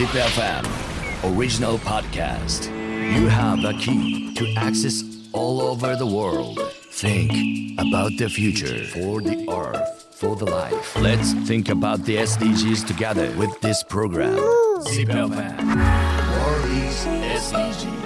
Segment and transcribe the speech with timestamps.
[0.00, 0.64] ZipFM
[1.36, 2.72] Original Podcast
[3.14, 6.58] You have the key to access all over the world
[6.90, 12.86] Think about the future for the earth for the life Let's think about the SDGs
[12.86, 14.38] together with this program
[14.88, 17.04] ZipFM World is
[17.44, 18.00] SDGs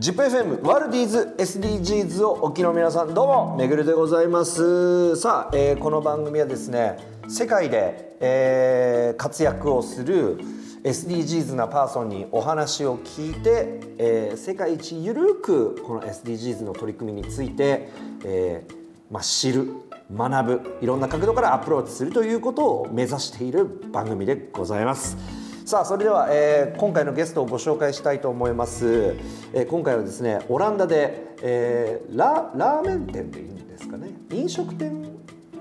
[0.00, 10.38] ZIPFM ワルディーズ SDGs をお聞きの皆さんどうもめぐるでございますさあ、えーこの番組はですね世界で、えー活躍をする
[10.84, 17.88] SDGs なパーソンにお話を聞いて、えー世界一ゆるくこの SDGs の取り組みについて、
[18.24, 18.74] えー
[19.10, 19.68] まあ、知る
[20.12, 25.16] 学ぶいろんな角度からアプローチするということを目指している番組でございます。
[25.64, 29.16] さあそれでは、えー今回のゲストをご紹介したいと思います、
[29.52, 35.15] えー今回はですねオランダで、えーララーメン店でいいんですかね飲食店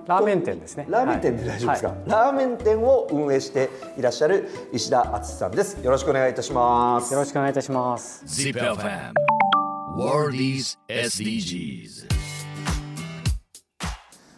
[0.08, 0.86] ラーメン店ですね。
[0.88, 1.98] ラーメン店で大丈夫ですか、はい。
[2.06, 5.84] ラーメン店を運営していらっしゃる石田敦さんです。
[5.84, 7.12] よろしくお願いいたします。
[7.12, 8.24] よろしくお願いいたします。
[8.26, 9.14] ZipFM
[9.98, 12.08] World is SDGs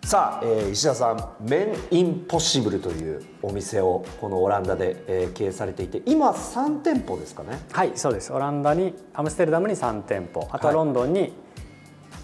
[0.06, 7.60] さあ、えー石田さんメンインポッシブルというお店をこのオランダで、えー経営されていて今3店舗ですかね？
[7.74, 8.32] はい、そうです。
[8.32, 11.34] オランダにアムステルダムに3店舗、あとはロンドンに、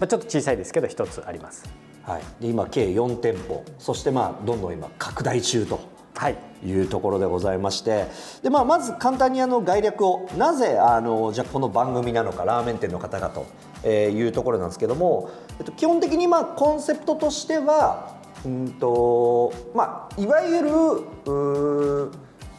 [0.00, 1.68] まあちょっと小さいですけど一つあります。
[2.06, 3.64] はい、で今計4店舗。
[3.78, 5.80] そしてまあどんどん今拡大中と
[6.14, 6.36] はい。
[6.64, 8.06] いうところでございまして。
[8.42, 13.46] で、まあ、まず簡単にあの概略をなぜあのじゃあこの番組なのかラーメン店の方がと
[13.82, 22.10] えーいうところなんですけども、えっと、基本的にまあコンセプトとしてはうんと、まあ、いわゆる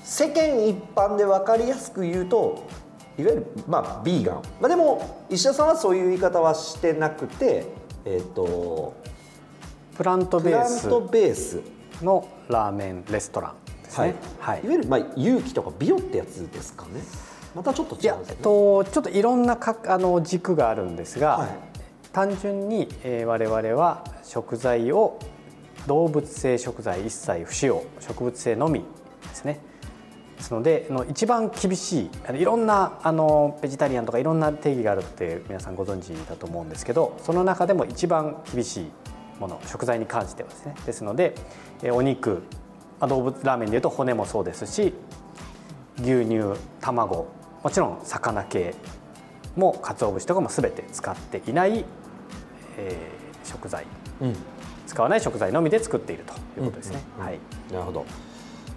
[0.03, 2.67] 世間一般で分かりやすく言うと
[3.17, 7.65] いわゆるまあビーガン、まあ、でも石田さんはそういう言い方はしてなくて
[8.05, 8.93] えっと
[9.95, 11.61] プラントプベースラントベース
[12.01, 14.15] のラーメンレストランですね。
[14.39, 14.61] はい。
[14.63, 17.01] いわゆるまあ勇気とか美容ってやつですかね。
[17.55, 18.35] またちょっと違うんですね。
[18.37, 21.75] えっとちょっといろんなかあの軸があるんですが、はい
[22.15, 25.19] 単純に、えー、我々は食材を
[25.85, 29.59] 動物性食材一切不使用植物性のみですね。
[30.37, 38.91] ですのであの一番厳しいあのいろんなあのベジタリアンとかいろんな定義があるって皆さんご存知だと思うんですけどその中でも一番厳しい
[39.39, 40.75] もの食材に関してはですね。
[40.85, 41.35] ですので、
[41.83, 42.43] えーお肉
[42.99, 44.93] まあ動物ラーメンでいうと骨もそうですし
[45.97, 47.27] 牛乳卵
[47.63, 48.73] もちろん魚系
[49.55, 51.85] も鰹節とかも全て使っていない、
[52.77, 53.85] えー食材。
[54.21, 54.35] うん、
[54.87, 56.99] 使わない食材のみで作っているということですね。
[57.17, 57.39] うんうんはい。
[57.71, 58.05] なるほど。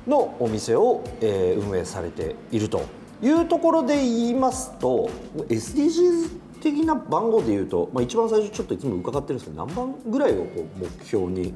[0.06, 2.82] のお店を、えー運営されていると
[3.22, 5.10] いうところで言いますと
[5.48, 6.30] SDGs
[6.60, 11.54] 的な番号で言うと、まあ、一番最初ちょっといつも伺ってるんですけど何番ぐらいをこう目標に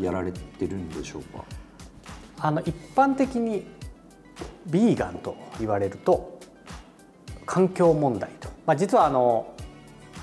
[0.00, 1.44] やられてるんでしょうか？
[2.40, 3.66] あの一般的に
[4.66, 6.38] ビーガンと言われると
[7.46, 9.54] 環境問題と、まあ、実はあの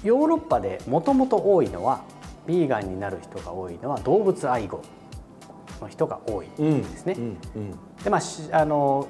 [0.03, 2.03] ヨーロッパでもともと多いのは
[2.47, 4.81] ビーガンになる人が多いのは動物愛護
[5.79, 7.13] の人が多いんですね。
[7.17, 7.71] うんうん
[8.03, 9.07] でまあしあの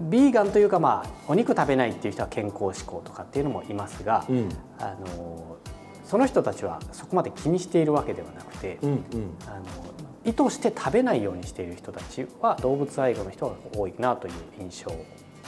[0.00, 4.48] ビーガンというか、まあ、お肉食べないっていう人は健康志向とかっていうのもいますが、うん。
[4.78, 5.56] あの
[6.04, 9.00] その人たちはそこまで気にしているわけではなくて、うんうん。
[9.46, 9.64] あの
[10.24, 14.92] 意図して食べないようにしている人たちは動物愛護の人が多いなという印象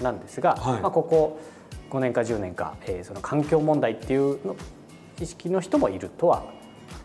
[0.03, 0.81] なんですが、はい。
[0.81, 1.41] まあ、ここ
[1.91, 4.57] 5年か10年か、えーその環境問題っていうの
[5.21, 6.45] 意識の人もいるとは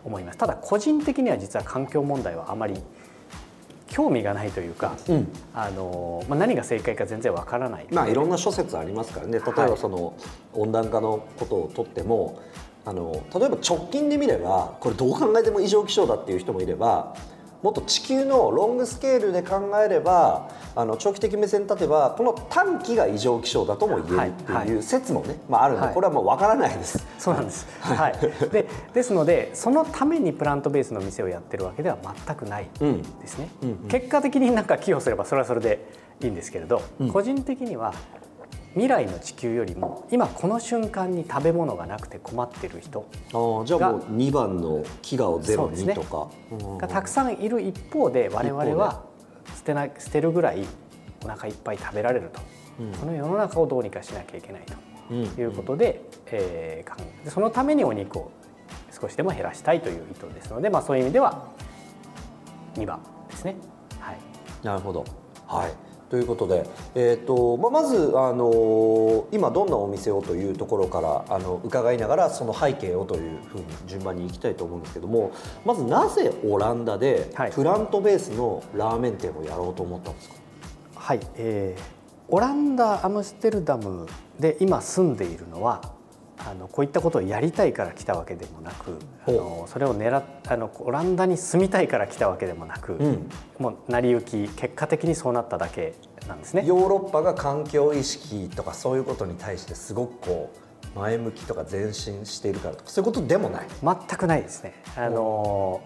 [0.04, 0.38] 思います。
[0.38, 2.74] ただ個人的には実は環境問題はあまり
[3.94, 5.28] 興味がないというか、うん。
[5.54, 7.86] あのまあ、何が正解か全然わからない。
[7.92, 9.38] まあいろんな諸説ありますからね。
[9.38, 10.14] 例えばその
[10.52, 12.40] 温暖化のことをとっても
[12.84, 17.14] あの例えば直近で見ればこれどう考えても異常気象だっていう人もいれば
[17.64, 27.06] もっと地球のロングスケールで考えればあの長期的目線立てばこの短期が異常気象だとも言えるっいいう説もね、まあ、あるんではいこれはもう分からないです。
[27.18, 27.66] そうなんです。
[27.80, 28.18] はい。
[28.52, 33.48] でですのでそのためにプラントベースの店をやってるわけでは全くないうんですね。
[33.62, 35.88] うんうん結果的になんか寄与すればそれはそれで
[36.20, 36.82] いいんですけれど、
[37.12, 37.94] 個人的には
[38.74, 46.28] 未来の地球よりも今この瞬間に食べ物がなくて困ってる人あーじゃあもう2番の飢餓をゼロにとか。
[46.50, 49.04] うんがたくさんいる一方で我々は
[49.56, 50.64] 捨てな捨てるぐらい
[51.24, 52.40] お腹いっぱい食べられると、
[53.00, 54.62] この世の中をどうにかしなきゃいけない
[55.08, 58.30] ということで,、えー考えそのためにお肉を
[58.90, 61.48] 少しでも減らしたいという意図ですので、まあ、そういう意味では
[62.74, 63.56] 2番ですね。
[64.00, 64.18] はい
[64.62, 65.04] なるほど。
[65.46, 65.93] はい。
[66.14, 66.64] ということで、
[66.94, 75.32] えーとまあ、まず、あのー今どんなお店をというところからあの伺いながらその背景をというふうに順番にいきたいと思うんですけども
[75.64, 77.52] まずなぜオランダではい。
[77.52, 80.34] プラントベースのラーメン店をやろうと思ったんですか、
[80.94, 81.82] はい、えー、
[82.28, 84.06] オランダアムステルダム
[84.38, 85.94] で今住んでいるのは
[86.46, 95.94] あのこういったことをやりたいから来たわけでもなくあのそれを狙っあのオランダに住みたいから来たわけでもなく、んもう成り行き結果的にそうなっただけ
[96.28, 96.64] なんですね。
[96.66, 100.50] ヨーロッパが環境意識とかそういうことに対してすごくこ
[100.94, 104.74] う前向きとか前進しているからとかそういうことでもない全くないですね。
[104.96, 105.80] あの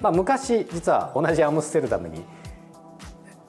[0.00, 2.22] まあ、昔実は同じアムステルダムに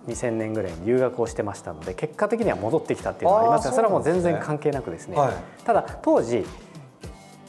[0.09, 5.33] 2000年ぐらいに留学をしてましたので結果的には戻ってきたっていうのがありますがそれはもう全然関係なくですね、はい。
[5.63, 6.45] ただ当時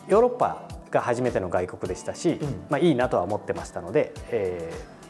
[0.08, 5.00] ヨーロッパが初めての外国でしたし、まあ、いいなとは思ってましたので、えー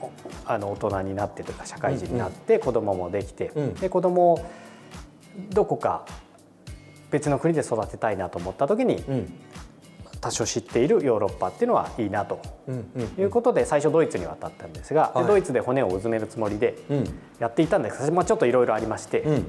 [0.00, 0.12] お
[0.46, 3.74] あの大人になってというか社会人になって子供もできて、うん。
[3.74, 4.50] で子供を
[5.50, 6.06] どこか
[7.10, 9.32] 別の国で育てたいなと思った時に、うん
[10.20, 12.40] 多少知っているヨーロッパっていうのはいいなと
[13.18, 15.28] いうことで最初ドイツに渡ったんですが、ではい。
[15.28, 17.04] ドイツで骨をうずめるつもりでうん。
[17.38, 19.46] やっていたんですが、まあ、ちょっといろいろありまして、うん。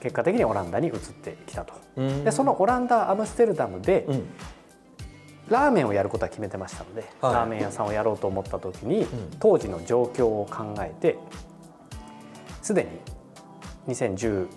[0.00, 1.74] 結果的にオランダに移ってきたと。
[1.96, 2.24] うん。
[2.24, 4.24] でそのオランダアムステルダムで、うん。
[5.48, 7.34] ラーメンをやることは決めてましたので、はい。
[7.34, 9.06] ラーメン屋さんをやろうと思った時に、ん。
[9.40, 11.18] 当時の状況を考えて
[12.62, 14.48] すでに2016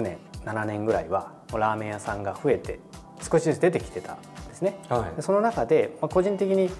[0.00, 2.80] 年7年ぐらいはラーメン屋さんが増えて
[3.20, 4.18] 少しずつ出てきてたん
[4.60, 4.78] ですね。
[4.88, 5.16] はい。
[5.16, 6.70] でその中で、まあ、個人的に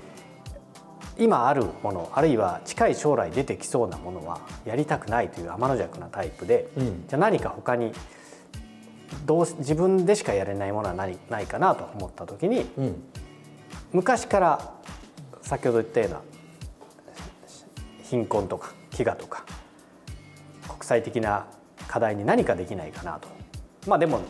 [1.18, 7.04] 今あるものあるいは近い将来出てきそうなものはやりたくないという天の弱なタイプで、うん。
[7.08, 7.92] じゃあ何か他に
[9.26, 13.02] どうし自分でしかやれないものは何ないかなと思った時にうん。
[13.92, 14.74] 昔から
[15.42, 16.20] 先ほど言ったような
[18.04, 19.44] 貧困とか飢餓とか
[20.68, 21.46] 国際的な
[21.88, 23.28] 課題に何かできないかなと。
[23.86, 24.20] まあでも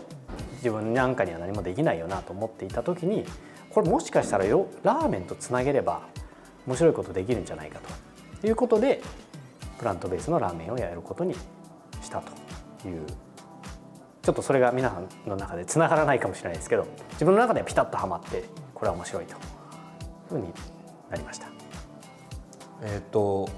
[0.61, 3.25] 自分なんかには何もできないよなと思っていた時に
[3.71, 6.03] これもしかしたらよラーメンとつなげれば
[6.67, 7.81] 面白いことできるんじゃないか
[8.41, 9.03] ということで
[9.79, 11.35] プラントベースのラーメンをやることに
[12.03, 12.23] した
[12.83, 13.07] という
[14.23, 19.39] ちょっとそれが皆さんの中でつながらないかもしれないですけど自分の中ではピタッとはまってこれは面白いという
[20.29, 20.53] ふうに
[21.09, 21.49] なりました。
[22.83, 23.49] えっ、と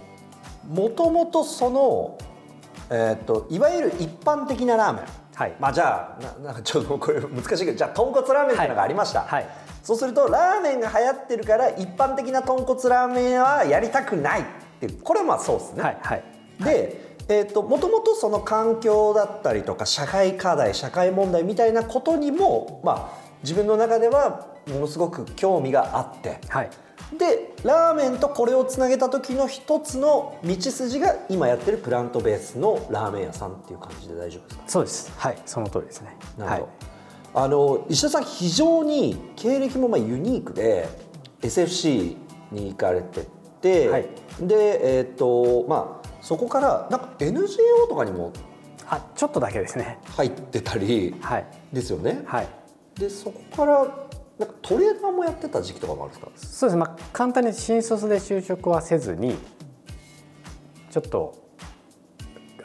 [0.69, 2.19] もともとその
[2.93, 5.05] えっ、といわゆる一般的なラーメン。
[5.35, 5.55] はい。
[5.59, 9.47] まあじゃあな なんかちょっとこれ難しいけどじゃあ豚骨ラーメンっていうのがありました、はい。
[9.83, 14.45] そうするとラーメンが流行ってるから一般的な豚骨ラーメンはやりたくないっ
[14.81, 16.23] てこれはまあそうですね、はいはい。
[16.61, 26.41] で、えー、ともともとその環境だったりとか社会課題社会問題みたいなことにも、まあ、自分の中ではものすごく興味があって。
[26.49, 26.71] はい
[27.19, 34.63] でラーメンとこれをつなげた時の一つの道筋が今やってるプラントベースのラーメン屋さんっていう感じで大丈夫ですか？
[34.67, 35.13] そうです。
[35.17, 36.17] はいその通りですね。
[36.39, 36.69] なるほ
[37.35, 40.89] ど、あの石田さん非常に経歴もまあユニークで
[41.43, 42.17] SFC
[42.51, 43.27] に行かれて
[43.61, 44.09] て、はい。
[44.41, 48.33] でえっ、とまあそこからなんか NGO とかにも
[48.87, 49.99] はい、あちょっとだけですね。
[50.17, 51.47] 入ってたりはい。
[51.73, 52.49] ですよね、はい。
[52.99, 53.87] でそこから
[54.45, 56.31] なんかトレーナーもやってた時期とかもあるんですか？
[56.37, 59.37] そうですね、まあ、簡単に新卒で就職はせずに
[60.91, 61.35] ちょっと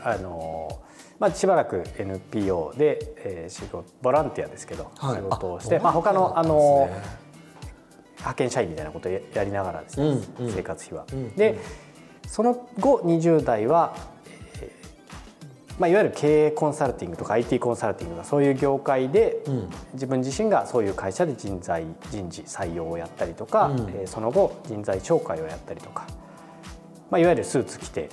[0.03, 0.81] あの
[1.19, 5.15] まあ、しばらく NPO で、えー仕事ボランティアですけど、はい。
[5.15, 6.89] 仕事をしてあまあ、他のあボの
[8.17, 10.07] 派遣社員みたいなことをややりながらですね、
[10.39, 10.53] うんうん。
[10.53, 11.05] 生活費は。
[11.11, 11.59] んで
[12.27, 14.16] その後20代は、えー
[15.79, 19.69] まあ、いわゆる経営コンサルティングとか IT コンサルティングとかそういう業界で、うん。
[19.93, 23.79] 自分自身がそういう会社で人材人事採用をやったりとか、うん。
[23.89, 26.07] えーその後人材紹介をやったりとか、
[27.11, 28.09] まあ、いわゆるスーツ着て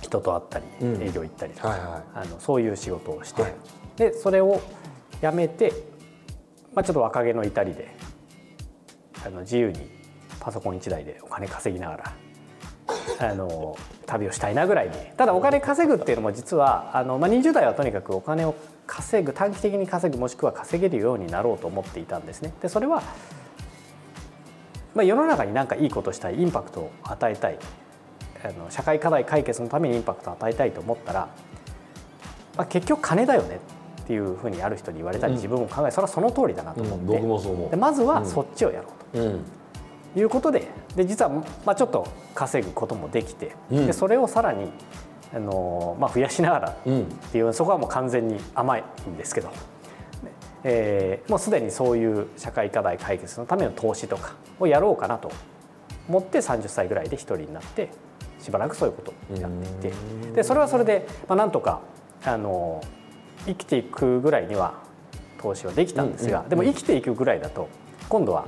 [0.00, 1.02] 人と会ったり、うん。
[1.02, 2.02] 営業行ったりとか、はいはい。
[2.14, 3.54] あのそういう仕事をして、はい。
[3.96, 4.60] でそれを
[5.20, 5.72] 辞めて、
[6.74, 7.94] まあ、ちょっと若気の至りで
[9.24, 9.88] あの自由に
[10.40, 12.12] パソコン1台でお金稼ぎながら
[13.18, 13.76] あの
[14.06, 18.54] 旅をしたいなぐらいにただお金稼ぐっていうのも実はあの、まあ、20代はとにかくお金を
[18.86, 22.52] 稼ぐ短期的に稼ぐもしくは稼げるようになろうと思っていたんですね。
[22.60, 23.02] でそれは、
[24.94, 27.58] まあ、世の中に何かいいことしたいインパクトを与えたい。
[28.44, 31.28] あの社会課題解決のためにインパクトを与えたいと思ったら、
[32.58, 33.58] まあ、結局金だよね
[34.02, 35.38] っていうふうにある人に言われたり、うん。
[35.38, 37.70] 自分も考えそれはその通りだなと思って、僕もそう思う。
[37.70, 39.20] でまずはそっちをやろうと。
[39.22, 39.44] うん。
[40.16, 43.86] いうことでで実は、まあ、ちょっと稼ぐこともできて、うん。
[43.86, 44.70] でそれをさらに
[45.34, 47.04] あの、まあ、増やしながらっうん。
[47.32, 49.54] ていうそこはもう完全に甘いんですけど、ね
[50.64, 55.30] えーもうすでにそういう社会課題解決のための投資とかをやろうかなと
[56.08, 57.90] 思って30歳ぐらいで一人になって
[58.38, 59.88] しばらくそういうことをやって。
[59.88, 59.96] いて
[60.36, 61.80] でそれはそれで、まあ、なんとか
[62.24, 62.82] あの
[63.46, 64.82] 生きていくぐらいには
[65.40, 66.50] 投資はできたんですが、うんうん。
[66.50, 67.68] でも生きていくぐらいだと
[68.08, 68.46] 今度は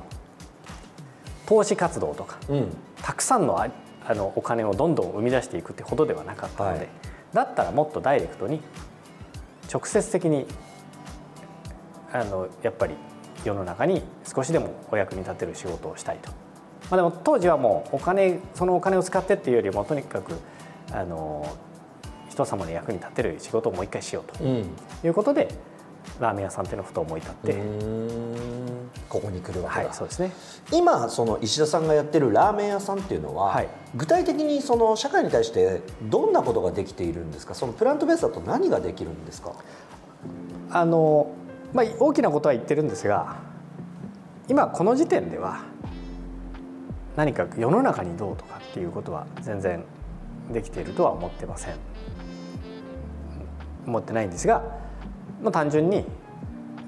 [1.46, 2.76] 投資活動とかうん。
[3.02, 3.68] たくさんのあ
[4.08, 6.88] あのお金をどんどん生み出していくってほどではなかったので、はい。
[7.32, 8.60] だったらもっとダイレクトに
[9.72, 10.46] 直接的に
[12.12, 12.94] あのやっぱり
[13.44, 16.30] 世の中に少しでもお役に立てる仕事をしたいと。
[16.90, 20.34] まあ、でも当時はもうお金そのお金を使ってっていうよりもとにかく
[20.92, 21.46] あの
[22.30, 24.66] 人様の役に立てる仕事をもう一回しようとうん。
[25.04, 25.48] いうことで
[26.20, 27.54] ラーメン屋さんっていうのをふと思い立って、
[29.08, 30.32] ここに来るわけだ、はいそうですね。
[30.72, 33.68] 今その石田さんがやってるラーメン屋さんっていうのは、はい。
[33.94, 37.54] 具体的にその社会に対してどんなことができているんですか？
[37.54, 39.52] そのプラントベースだと何ができるんですか？
[40.70, 41.30] あの、
[41.72, 43.36] まあ、大きなことは言ってるんですが
[44.48, 45.64] 今この時点では
[47.16, 49.84] 何か世の中にどうとかっていうことは全然
[50.52, 51.74] できているとは思ってません。
[53.86, 54.64] 思ってないんですが、
[55.42, 56.04] まあ、単純に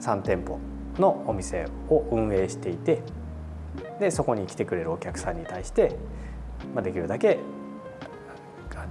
[0.01, 0.59] 3店舗
[0.99, 3.03] のお店を運営していて
[4.01, 5.97] でそこに来てくれるお客さんに対して、
[6.75, 7.39] まあ、できるだけ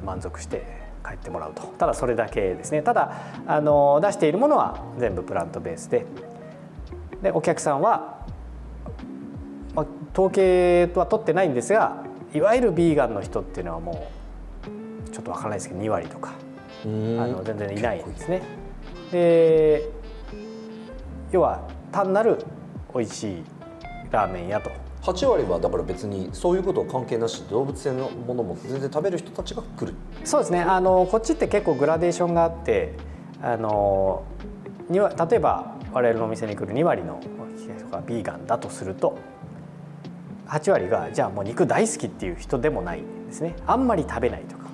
[0.04, 0.64] 満足して
[1.06, 1.64] 帰ってもらうと。
[1.78, 2.82] ただそれだけですね。
[2.82, 3.14] ただ
[3.48, 6.06] あの出しているものは全部プラントベースで。
[7.22, 8.26] でお客さんは、
[9.74, 14.08] まあ、統計は取ってないんですがいわゆるビーガンの人っていうのはも
[15.08, 16.34] うちょっとわからないですけど2割とか
[16.84, 18.44] あの全然いないんですね。
[19.12, 19.90] で
[21.32, 22.38] 要は単なる
[22.94, 23.44] 美味しい
[24.12, 24.72] ラーメン屋と。
[25.04, 29.94] 8割はだから別にそういうことは関係なし動物性のものも全然食べる人たちが来る。
[30.26, 30.62] そうですね。
[30.62, 32.94] あのこっちって結構グラデーションがあって
[33.42, 34.26] あの
[34.90, 34.98] 例
[35.38, 37.22] えば我々のお店に来る2割の
[37.78, 39.18] 人がビーガンだとすると
[40.48, 43.56] 8割がじゃあもう肉大好きっていう人でもないんですね。
[43.66, 44.68] あんまり食べないとか。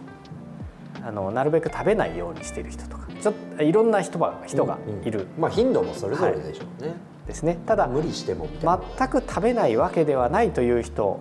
[1.06, 5.28] あのなるべく食べないようにしている人とかちょっといろんな人が人がいる。
[5.40, 6.94] まあ頻度もそれぞれでしょうね、
[7.26, 11.20] ですね、ただ無理しても全く食べないわけではないという人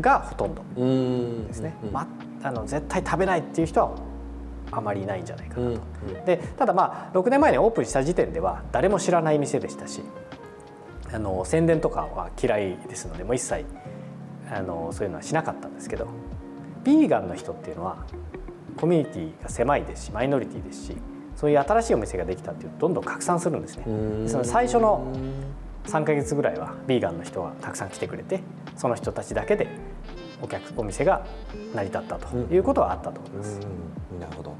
[0.00, 0.62] がほとんど。
[1.48, 2.06] ですね、うんま、
[2.44, 3.90] あの絶対食べないっていう人は
[4.70, 10.00] あまりいないんじゃないかなと、うんでただまあ6年前にオープンした時点では誰も知らない店でしたし
[11.12, 13.64] あの宣伝とかは嫌いですのでもう一切
[14.48, 16.06] あのそういうのはしなかったんですけど
[16.84, 18.06] ビーガンの人っていうのは
[18.76, 20.96] コミュニティが狭いですしマイノリティですし
[21.42, 23.84] そういう新しいお店ができたっていうとどんどん拡散するんですね。
[24.24, 24.28] ん。
[24.28, 25.12] その最初の
[25.86, 28.40] 3ヶ月ぐらいはビーガンの人がたくさん来てくれて
[28.76, 29.66] その人たちだけで
[30.40, 31.26] お客お店が
[31.74, 33.58] 成り立ったということはあったと思います。
[34.12, 34.20] うん。
[34.20, 34.54] なるほど。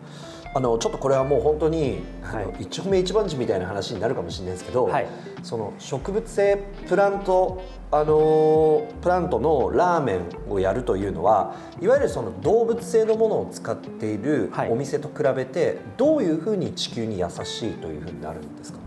[0.57, 2.65] あのちょっとこれはもう本当に、はい。
[2.65, 5.07] 一丁目一番地みたいな話になるかもしれないですけど、はい。
[5.45, 7.63] その植物性プラント
[7.95, 14.71] あのプラントのラーメンをやるというのはいわゆるその動物性のものを使っているはい。
[14.71, 18.79] お店と比べてどういうふうに地球に優しいというふうになるんですか？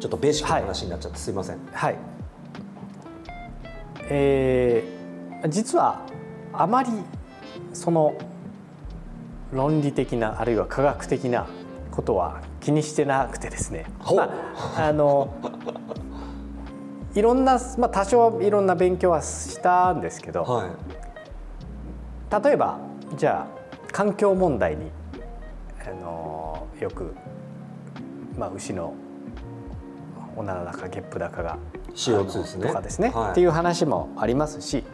[0.00, 1.96] ちょっとベーシックな話になっちゃってすいません、はい、
[4.08, 4.96] えー
[5.50, 6.00] 実は
[6.54, 6.90] あまり
[7.74, 8.14] その
[9.52, 11.46] 論理的なあるいは科学的な
[11.90, 14.18] ことは気にしてなくてですね、ほう。
[14.18, 14.30] ま
[14.76, 15.34] あ、あの
[17.16, 22.44] いろんな、まあ、多少いろんな勉強はしたんですけど、はい。
[22.44, 22.78] 例えば
[23.16, 24.90] じゃあ環境問題に
[25.80, 27.14] あのよく、
[28.36, 28.92] まあ、牛の
[30.36, 31.58] おならだかゲップだかが
[31.94, 32.66] CO2 ですね。
[32.66, 33.30] とかですね、はい。
[33.30, 34.84] っていう話もありますし、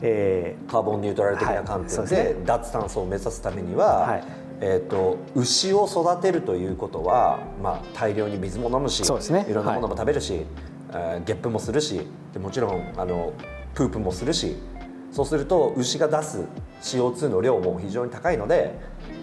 [0.00, 2.36] えカーボンニュートラル的な観点でうですね。
[2.46, 4.24] 脱炭素を目指すためには、はい。
[4.64, 9.44] えー、と牛を育てるということは、まあ、大量に水も飲むしそうですね。
[9.48, 10.71] いろんなものも食べるし、えー
[11.24, 13.32] ゲップもするしでもちろんあの
[13.74, 14.56] プープもするし
[15.10, 16.44] そうすると牛が出す
[16.80, 18.74] CO2 の量も非常に高いので、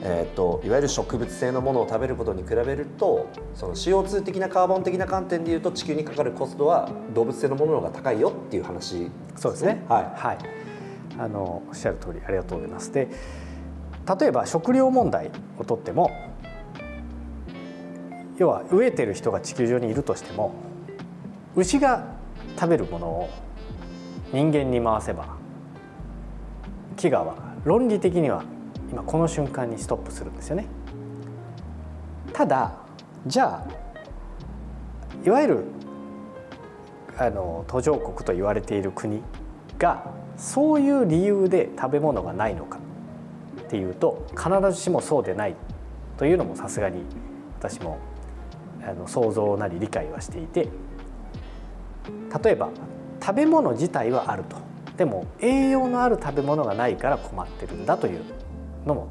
[0.04, 9.84] えー、といわゆる植物性のものを食べることに比べるとその CO2 的なカーボン的な観点でいうと地球にかかるコストは動物性のものの方が高いよっていう話ーそうですね。
[9.88, 10.60] はい。
[11.20, 12.94] あのおっしゃる通りありがとうございます。
[12.94, 13.10] で
[14.20, 16.12] 例えば食料問題をとっても
[18.38, 20.54] 要は飢えてる人が地球上にいるとしても
[21.60, 22.06] 牛が
[22.58, 23.30] 食べるものを
[24.32, 25.36] 人間に回せば
[26.96, 27.36] 飢餓は
[27.66, 28.44] 論理的には
[28.89, 30.68] 今この瞬間にストップするんですよね。
[32.32, 32.78] ただ
[33.28, 33.68] じゃあ
[35.25, 35.63] いわゆる
[37.18, 39.22] あの途上国と言われている国
[39.78, 42.80] がそういう理由で食べ物がないのか
[43.60, 45.56] っていうと必ずしもそうでない
[46.18, 47.01] というのもさすがに
[47.60, 48.00] 私も
[48.82, 50.70] あの想像なり理解はしていて
[52.44, 52.70] 例えば
[53.22, 54.58] 食べ物自体はあると。
[54.98, 58.22] でも栄養のある食べ物がないから困ってるんだという
[58.86, 59.08] のも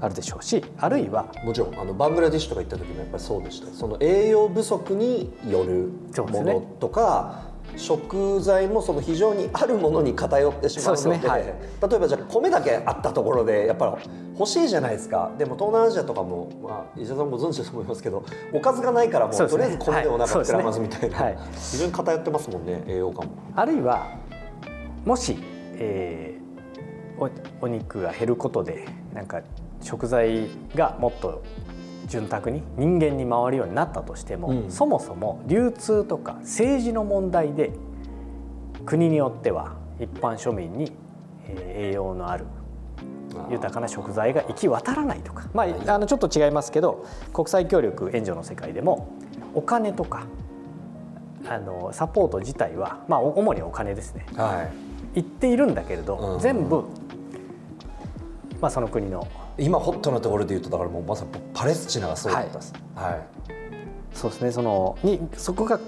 [0.00, 3.66] あるでしょうしあるいはもちろんあのバングラディッシュとか行った時もやっぱりそうでした。
[3.72, 11.42] その栄養不足によるものとか、食材もその非常にあるものに偏ってしまうのでねはい。
[11.42, 11.52] 例
[11.96, 15.30] えばじゃあ米だけあったところでやっぱり欲しいじゃないですか。
[15.38, 20.44] でも東南アジアとかも、まあ、石田さんもご存知だと思いますけどおかずがないからもうとりあえず米でお腹はい。
[20.46, 21.24] 膨らますみたいな、そうですね。
[21.24, 21.38] はい。
[21.54, 23.32] 非常に偏ってますもんね栄養価も。
[23.54, 24.06] あるいは
[25.04, 25.36] もし、
[25.74, 26.40] えー
[27.20, 27.28] お
[27.60, 29.42] お肉が減ることでなんか
[29.82, 31.42] 食材がもっと
[32.10, 34.70] 潤沢に人間に回るようになったとしても、うん。
[34.70, 37.72] そもそも流通とか政治の問題で
[38.84, 40.92] 国によっては一般庶民に、
[41.46, 42.44] えー栄養のある
[43.48, 49.12] 豊かな食材が行き渡らないとか、まあ、あのちょっと違いますけど国際協力援助の世界でも
[49.54, 50.26] お金とか
[51.48, 54.26] あのサポート自体は、まあ、お主にお金ですね。
[54.36, 54.72] はい。
[55.14, 56.38] 言っているんだけれど、うん。
[56.38, 56.84] 全部、
[58.60, 59.26] まあ、その国の
[59.60, 63.20] 今ホットなところで言うとだからもうまさにパレスチナがそうだったです、はい。
[64.12, 64.52] そうですね。
[64.52, 65.78] そのにそこが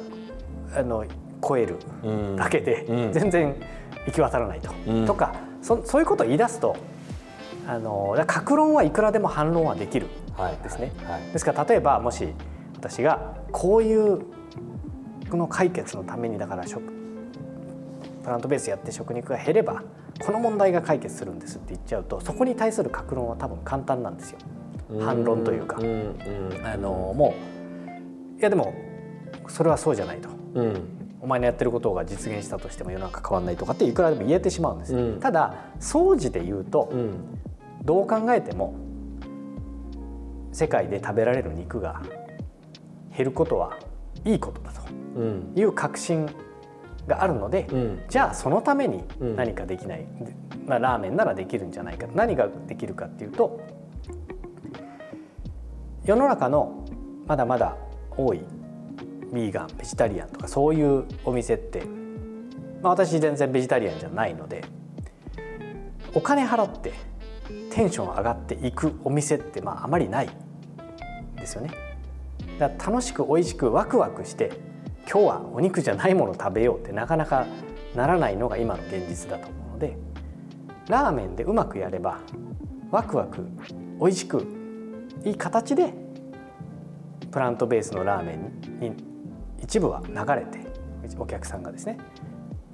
[0.76, 1.04] あの
[1.46, 2.36] 超えるうん。
[2.36, 3.12] だけで、うん。
[3.12, 3.54] 全然
[4.06, 5.06] 行き渡らないと、うん。
[5.06, 6.76] とかそそういうことを言い出すと
[7.66, 10.92] あの格論はいくらでも反論はできるはいですね。
[11.04, 11.32] はい。
[11.32, 12.28] ですから例えばもし
[12.76, 14.20] 私がこういう
[15.30, 16.82] この解決のためにだから食
[18.22, 19.82] プラントベースやって食肉が減れば
[20.22, 24.38] この問題が解決するんですって言っちゃうとそこに対する格論は多分簡単なんですよ。
[25.00, 25.78] 反論というか。
[25.78, 27.34] あのも
[28.36, 28.72] ういやでも
[29.48, 30.28] それはそうじゃないと。
[30.54, 30.82] うん。
[31.20, 35.20] お前のやってることが実現したとしても世の中変わんないとかっていくらでも言えてしまうんですよ、うん。
[35.20, 37.12] ただ総じて言うと、うん。
[37.84, 38.74] どう考えても
[40.52, 42.02] 世界で食べられる肉が
[43.16, 43.78] 減ることは
[44.24, 44.82] いいことだと
[45.16, 45.52] うん。
[45.56, 46.28] いう確信
[47.06, 48.02] があるので、うん。
[48.08, 49.36] じゃあそのためにうん。
[49.36, 50.34] 何かできない、で
[50.66, 52.06] まあ、ラーメンならできるんじゃないか。
[52.14, 53.60] 何ができるかっていうと
[56.04, 56.84] 世の中の
[57.26, 57.76] まだまだ
[58.16, 58.40] 多い
[59.32, 61.84] ビーガンベジタリアンとかそういうお店って、
[62.82, 64.64] まあ、私全然ベジタリアンじゃないので
[66.14, 66.92] お金払って
[67.70, 70.30] テンション上がっていくお店ってまああまりない
[71.36, 71.70] ですよね。
[72.58, 74.52] 楽しく美味しくワクワクして
[75.10, 77.46] 今日はお肉じゃないもの食べようってなかなか
[77.94, 79.96] ならないのが今の現実だと思うので
[80.88, 82.18] ラーメンでうまくやれば
[82.90, 83.46] ワクワク
[84.00, 84.46] 美味しく
[85.24, 85.92] いい形で
[87.30, 88.92] プラントベースのラーメンに
[89.62, 90.60] 一部は流れて
[91.18, 91.98] お客さんがですね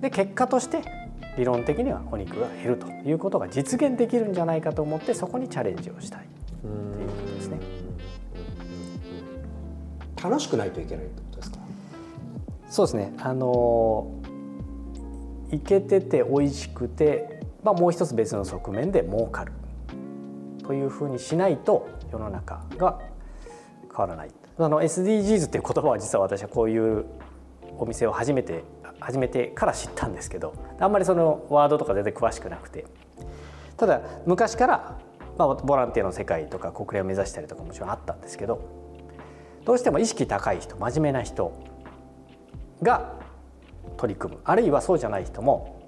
[0.01, 0.83] で結果として
[1.37, 6.29] 理論的にはお肉が減るということが実現できるんじゃないかと思ってそこにチャレンジをしたい
[6.63, 7.59] ということですね。
[10.23, 11.59] 楽しくないといけないってことですか？
[12.69, 13.15] そうですね。
[13.21, 14.11] あの
[15.51, 19.53] いけてて美味しくて、まあ、もう一つ別の側面で儲かる。
[20.65, 23.01] というふうにしないと世の中が
[23.91, 24.31] 変わらない。
[24.59, 27.07] あの SDGs っていう言葉は実は私はこういう
[27.79, 28.65] お店を初めて
[29.01, 32.85] 始めてから知ったんですけどあんまりそのワードとか全然詳しくなくて。
[33.79, 34.99] ただ昔から、
[35.39, 38.61] まあ、ボランティアの世界とか国連を目指したりとかもちろんあったんですけど
[39.65, 41.53] どうしても意識高い人真面目な人
[42.83, 43.13] が
[43.97, 44.41] 取り組む。
[44.45, 45.83] あるいはそうじゃない人も、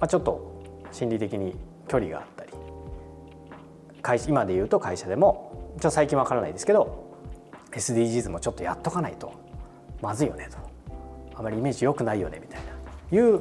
[0.00, 1.56] まあ、ちょっと心理的に
[1.88, 2.52] 距離があったり
[4.02, 7.04] 会社今で言うと会社でもちょっと最近わからないですけど
[7.72, 9.32] SDGs もちょっとやっとかないと
[10.00, 10.58] まずいよねと。
[11.36, 12.74] あまりイメージ良くないよねみたいな。
[13.16, 13.40] いう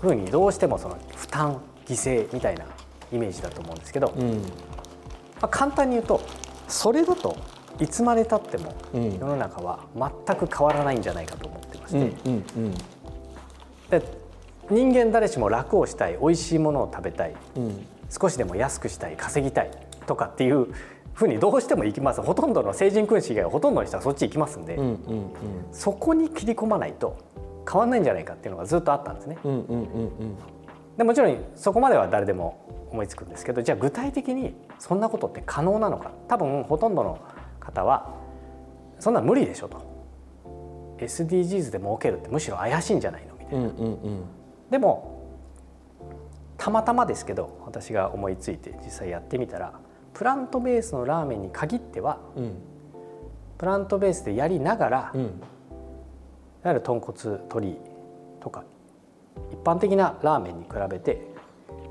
[0.00, 2.64] ふうにどうしてもその負担犠牲みたいな
[3.12, 4.32] イメージだと思うんですけど、うん。
[4.32, 4.38] ま
[5.42, 6.20] あ、簡単に言うと
[6.68, 7.36] それだと
[7.80, 9.18] いつまでたってもうん。
[9.18, 12.12] 世の中は全く変わらないんじゃないかと思ってまして、
[13.90, 14.02] で
[14.70, 17.86] 人間誰しも楽をしたい美味しいものを食べたいうん。
[18.10, 19.70] 少しでも安くしたい稼ぎたい
[20.06, 20.68] とかっていう
[21.14, 22.22] ふうにどうしても行きます。
[22.22, 24.78] ほとんどの成人君子以外はほとんどの人はそっち行きますんで、
[25.72, 27.16] そこに切り込まないと
[27.70, 29.38] 変わんないんじゃないかっていうのがずっとあったんですね。
[30.96, 36.12] でもちろんそこまでは誰でも思いつくんですけどじゃあ具体的にそんなことって可能なのか。
[36.28, 37.18] 多分ほとんどの
[37.64, 38.14] 方は
[38.98, 39.94] そんな無理でしょと。
[40.98, 43.58] SDGs で儲けるってむしろ怪しいんじゃないのみたいな。
[43.58, 44.24] うんうんうん。
[44.70, 45.22] でも
[46.56, 49.72] たまたまですけど私が思いついて実際やってみたら
[50.12, 52.54] プラントベースのラーメンに限ってはうん。
[53.58, 55.40] プラントベースでやりながら、いわうん
[56.66, 57.76] ゆる豚骨鶏
[58.40, 58.64] とか
[59.52, 61.22] 一般的なラーメンに比べて、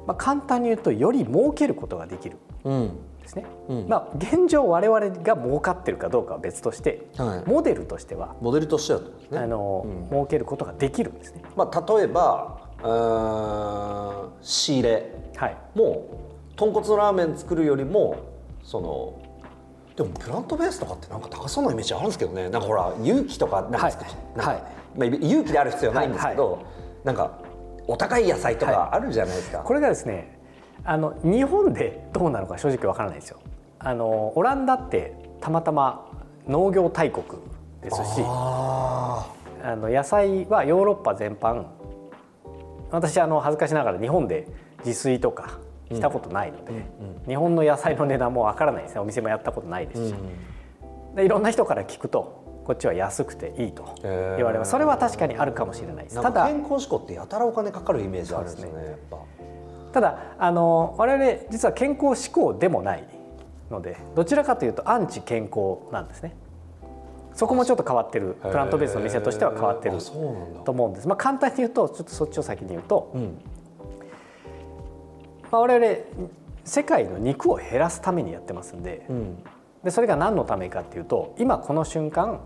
[0.06, 2.38] まあ、簡単に言うとより儲けることができる。
[2.64, 3.46] うんんですね。
[3.70, 3.88] うん。
[3.88, 7.50] まあ、現状我々が儲かってるかどうかは別として、はい。
[7.50, 9.00] モデルとしては、モデルとしては
[9.32, 9.40] ね。
[9.40, 10.10] あのうん。
[10.10, 11.42] 儲けることができるんですね。
[11.56, 12.60] まあ例えば
[14.42, 15.12] 仕入れ。
[15.36, 15.58] はい。
[15.74, 16.06] も
[16.56, 18.18] 豚骨のラーメン作るよりも
[18.62, 19.20] その
[19.96, 22.50] でもプラントベースとかってなんか高そうなイメージあるんですけどね。
[22.50, 24.64] なんかほら勇気とかなんか、はい。
[24.96, 26.62] まあ、勇気である必要はないんですけど、はい。
[26.62, 26.66] はい、
[27.06, 27.40] なんか
[27.88, 30.40] お高い野菜とかあるじゃないですか、はい、これがですね
[30.86, 33.40] あの日本でどうなのか正直わからないですよ。
[33.80, 36.10] あのオランダってたまたま
[36.48, 37.26] 農業大国
[37.82, 39.26] ですしあ
[39.64, 41.66] の野菜はヨーロッパ全般
[42.92, 44.48] 私あの恥ずかしながら日本で
[44.86, 45.60] 自炊とか
[45.92, 46.84] したことないので、うんうん、
[47.28, 49.02] 日本の野菜の値段もわからないですね。
[49.02, 54.72] お店もやったことないですし、うん、でいろんな人から聞くとこっちは安くていいと言われます。
[54.72, 56.22] それは確かにあるかもしれないです。
[56.22, 58.98] ただ健康志向ってやたらお金かかるイメージあるんですよね、ね、
[59.94, 63.08] ただあの我々実は健康志向でもない
[63.70, 66.36] のでどちらかというとアンチ健康なんですね。
[67.34, 69.98] そこもちょっと変わってるプラントベースの店としては変わってる
[70.66, 73.38] と思うんです、まあ、簡単に言うとちょっとそっちを先に言うと、うん、
[75.52, 75.98] まあ、我々
[76.64, 79.44] 世界の肉を減らすためにやってますんでうん、
[79.84, 82.40] でそれが何のためかっていうと今この瞬間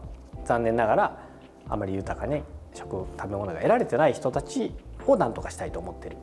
[0.45, 1.19] 残念ながら
[1.67, 4.71] あまり豊かに食食べ物が得られてない人たち
[5.05, 6.17] を何とかしたいと思ってる、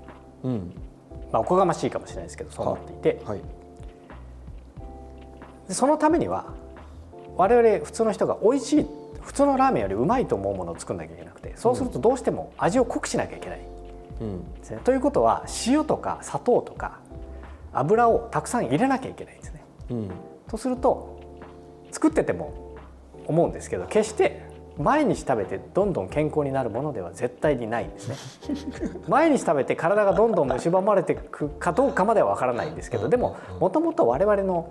[0.44, 0.72] うん、
[1.34, 3.40] まあ、おこがましいかもしれないですけどそう思っていて、はい、
[5.66, 6.54] でそのためには
[7.36, 8.86] 我々普通の人が美味しい
[9.20, 13.60] 普通のラーメンよりうまいと思うものを作んなきゃいけなくてそうするとどうしても味を濃くしなきゃいけない、
[14.20, 14.38] うん。
[14.38, 14.44] ね、
[14.84, 17.00] ということは塩とか砂糖とか
[17.72, 19.64] 油をたくさん入れなきゃいけないんですね。
[19.90, 20.10] うん、
[20.46, 21.18] とすると
[21.90, 22.76] 作ってても
[23.26, 24.46] 思うんですけど決して
[24.78, 28.16] 毎日食べてどんどん健康になるものでは絶対にないんですね。
[29.08, 34.68] 毎日食べて体がどんどん蝕まれていくかどうかまでは分からないんですけどでももともと我々の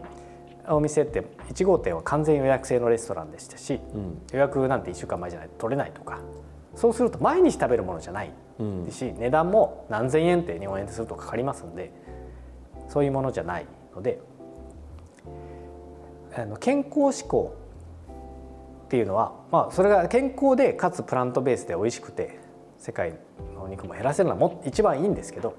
[0.68, 6.20] お店って1号店は完全予約制のレストランでしたし、うん、予約なんて1週間前じゃないと取れないとか
[6.76, 8.32] そうすると毎日食べるものじゃない
[8.90, 11.92] し、うん、値段も何千円って日本円でするとかかりますんで
[12.88, 14.20] そういうものじゃないので
[16.36, 17.56] あの健康志向
[18.94, 22.38] っていうのは、まあ、それが健康でかつプラントベースで美味しくて
[22.78, 23.18] 世界
[23.56, 25.56] のお肉も減らせるのはも一番いいんですけど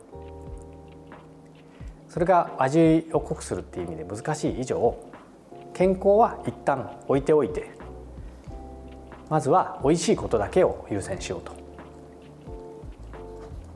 [2.09, 4.97] それが味を濃くするっていう意味で難しい以上
[5.73, 7.73] 健康は一旦置いておいて
[9.29, 11.51] まずは美味しいことだけを優先しようと。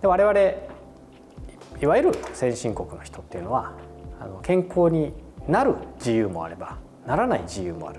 [0.02, 0.40] で我々
[1.82, 3.72] いわゆる先進国の人っていうのは
[4.20, 5.12] あの健康に
[5.48, 6.76] なる自由もあれば
[7.08, 7.98] ならない自由もある。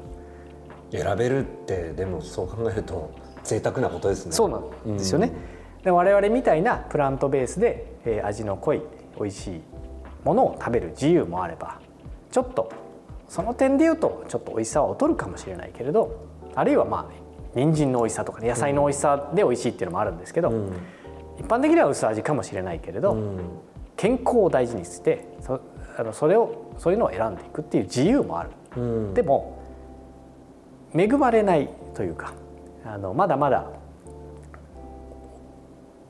[0.91, 3.11] 選べるってでもそう考えると
[3.43, 4.31] 贅沢なことですね。
[4.31, 4.59] そうな
[4.93, 5.31] んですよね。
[5.77, 8.81] うん、で我々みたいなプラントベースで、えー、味の濃い
[9.17, 9.61] 美味しい
[10.23, 11.79] ものを食べる自由もあれば
[12.31, 12.71] ちょっと
[13.27, 20.73] その点で言うとちょっと美味しさは劣るかもしれないけれどあるいはまあ人参の美味しさとか、ね、野菜の美味しさで美味しいっていうのもあるんですけど、うん、
[21.39, 23.39] 一般的には薄味かもしれないけれど、うん、
[23.97, 25.61] 健康を大事にしてそ
[25.97, 29.58] あのそれをそういうのを選んでいくっていう自由もある、うん、でも
[30.93, 32.33] 恵まれないというか
[32.85, 33.69] あのまだまだ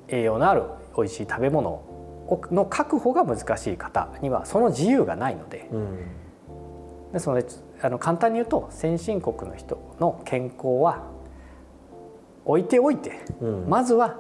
[0.08, 0.64] 栄養のある
[0.96, 1.84] 美味しい食べ物
[2.52, 5.68] の確保が難しい方にはその自由がないので,、
[7.14, 7.42] でその
[7.82, 11.08] あの簡単に言うと先進国の人の健康は
[12.46, 14.18] 置いておいて、うん、まずは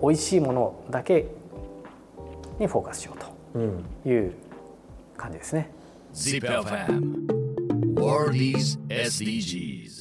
[0.00, 1.26] 美味しいものだけ
[2.58, 3.58] にフォーカスしよう
[4.04, 4.34] という
[5.16, 5.70] 感じですね。
[6.14, 7.42] ZIPFM
[8.88, 9.91] SDGs